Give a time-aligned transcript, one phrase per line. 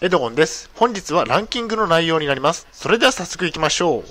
[0.00, 0.70] エドゴンです。
[0.76, 2.68] 本日はランキングの内容になります。
[2.70, 4.04] それでは早速行きましょう。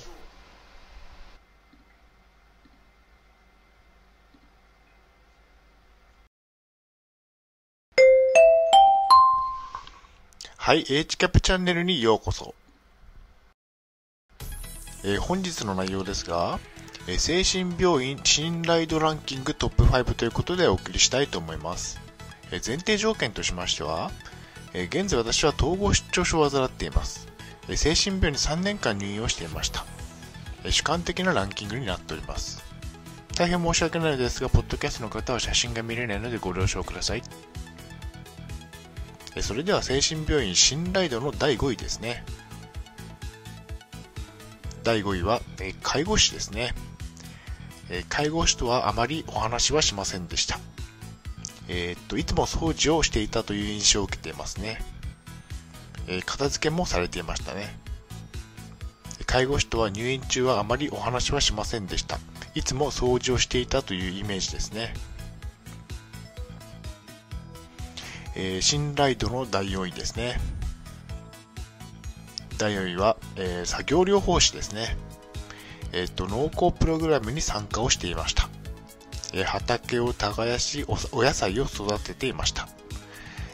[10.57, 12.53] はい、H キャップチャンネルにようこそ。
[15.05, 16.59] えー、本日の内容ですが、
[17.07, 21.97] えー、精神病院信頼度ランキングトップ5ということでお送りしたいと思います。
[22.51, 24.11] えー、前提条件としましては、
[24.73, 27.27] え現在私は統合失調症を患っています。
[27.69, 29.85] え精神病に3年間入院をしていました。
[30.63, 32.63] え主観的なランキングになっております。
[33.35, 37.23] 大変申し訳ないのですが、ポッドキャストの方は写真が見れないのでご了承ください。
[39.41, 42.23] それでは精神病院信頼度の第5位ですね。
[44.83, 46.73] 第5位は、え介護士ですね。
[47.89, 50.59] え介護士とはあまりお話はしませんでした。
[51.67, 54.79] えー、っと、いつも掃除をしていたという印象を受けていますね。
[56.07, 57.77] え片付けもされていましたね。
[59.25, 62.19] 介護士とは入院中はあまりお話はしませんでした。
[62.55, 64.93] いつも掃除をしていたというイメージですね。
[68.35, 70.39] えー、信頼度の第4位ですね。
[72.57, 74.95] 第4位は、えー、作業療法士ですね。
[75.91, 78.49] えっ、と、農耕プログラムに参加をしていました。
[79.45, 82.67] 畑を耕しお、野菜を育てていました。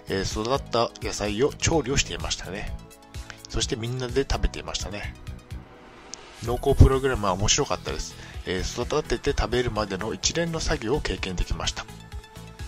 [0.09, 2.75] え育った野菜を調理をしていましたね。
[3.49, 5.15] そしてみんなで食べていましたね。
[6.43, 8.15] 農耕プログラムは面白かったです。
[8.45, 11.85] え育てて食べるまでの一連の作業を経験できました。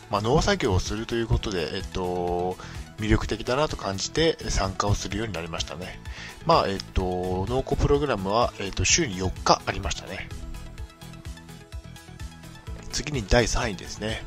[0.09, 2.57] まあ、農作業をするということで、えっと、
[2.99, 5.99] 魅力的だなと感じて参加をするようになりましたね。
[6.45, 10.29] まあ、えっと、農耕プログラムは、えっと、週に4日ありましたね。
[12.95, 14.23] 次に第3位ですね。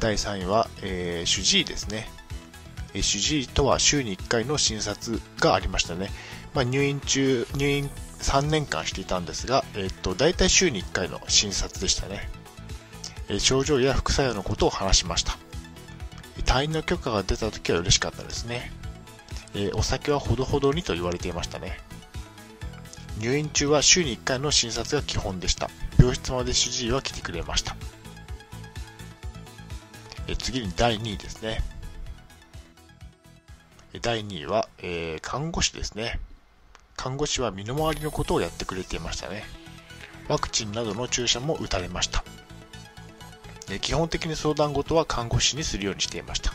[0.00, 2.08] 第3位は、えー、主治医ですね。
[2.92, 6.10] えー、主治医とは週に1回の診察がありましたね。
[6.54, 7.90] まあ、入院中、入院
[8.20, 12.28] 3年間していたんですが、えっと、大体週に1回の診察でしたね。
[13.28, 15.38] え症状や副作用のことを話しました
[16.44, 18.70] 退院の許可が出た時は嬉しかったですね
[19.54, 21.78] えお酒はほどほどにと言われていましたね
[23.18, 25.70] 入院中は週に1回の診察が基本でした。
[25.98, 27.76] 病室まで主治医は来てくれました。
[30.38, 31.62] 次に第2位ですね。
[34.02, 36.18] 第2位は、えー、看護師ですね。
[36.96, 39.44] 看護師は身の回りのことをやってくれていましたね。
[40.28, 42.24] ワクチンなどの注射も打たれました。
[43.80, 46.52] 基本的に相談事は看護師にするようにしていました。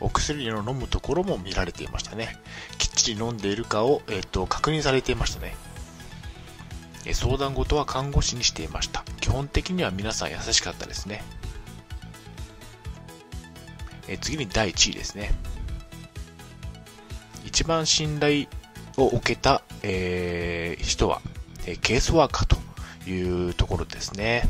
[0.00, 2.36] お薬の飲むところも見られていましたね。
[2.78, 5.54] きっちり飲んでいるかを、えーと、確認されていましたね。
[7.12, 9.04] 相談事は看護師にしていました。
[9.20, 11.22] 基本的には皆さん優しかったですね。
[14.08, 15.32] え次に第1位ですね。
[17.44, 18.46] 一番信頼
[18.96, 21.20] を受けた、えー、人は、
[21.66, 24.48] えケースワーカーというところですね。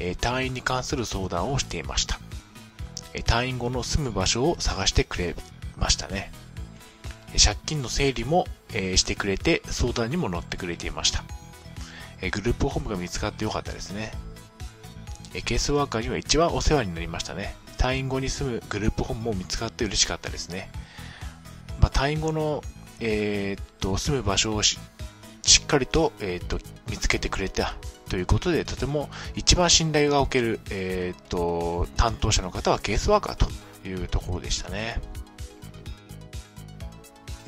[0.00, 2.20] え退院に関する相談をしていました。
[3.14, 5.34] 退院後の住む場所を探してくれ
[5.76, 6.32] ましたね。
[7.42, 11.24] 借金の整理も、してくれて相談にも乗ってくれていました。
[12.30, 14.12] グループホームが見つかってよかったですね。
[15.44, 17.54] ケースワーカーには一番お世話になりましたね。
[17.78, 20.70] 退院後に住むグループホームも見つかって嬉しかったですね。
[21.80, 22.62] まあ、退院後の、
[23.00, 24.78] えー、っと住む場所をし
[25.62, 26.58] っかりと,、えー、っと
[26.88, 27.74] 見つけてくれた
[28.08, 35.00] ということで、とても一番信頼がおける、えー、っと、担当者の方はケースワーカーというところでしたね。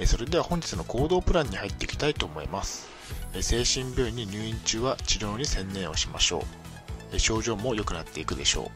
[0.07, 2.89] それでは本日の行動プランに入っていきたいと思います。
[3.41, 6.45] 精神病院に入院中は治療に専念をしましょ
[7.13, 7.19] う。
[7.19, 8.71] 症状も良くなっていくでしょ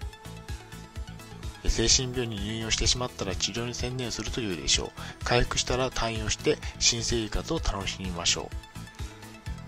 [1.64, 1.68] う。
[1.68, 5.24] 精神病院に入院をしてしまったら治療に専念するというでしょう。
[5.24, 8.71] 回復したら退院をして新生活を楽しみましょう。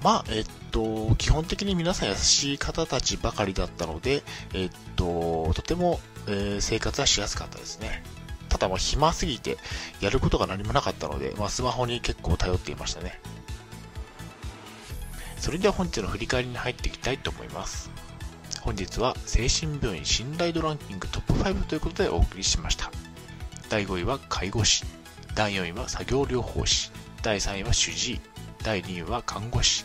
[0.05, 4.23] まあ、えっと、基本的に皆さん優しい方たちばかりだったので、
[4.53, 5.99] えっと、とても、
[6.29, 8.03] えー、生活はしやすかったですね。
[8.51, 9.57] ただ、まあ、暇すぎて、
[10.03, 13.19] やることが何もなかったので、まあ、スマホに結構頼っていましたね。
[15.39, 17.91] それでは本日の振り返りに入っていきたいと思います。
[18.61, 22.91] 本日は精神病院信頼度ランキングトップ5ということでお送りしました。
[23.71, 24.85] 第5位は介護士、
[25.35, 26.93] 第4位は作業療法士、
[27.23, 28.21] 第3位は主治医、
[28.63, 29.85] 第2位は看護師、